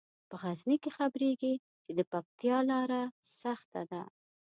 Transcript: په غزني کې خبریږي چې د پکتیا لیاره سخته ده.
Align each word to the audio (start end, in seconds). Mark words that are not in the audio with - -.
په 0.29 0.35
غزني 0.41 0.77
کې 0.83 0.91
خبریږي 0.97 1.53
چې 1.83 1.91
د 1.97 1.99
پکتیا 2.11 2.57
لیاره 2.69 3.01
سخته 3.41 3.81
ده. 3.91 4.01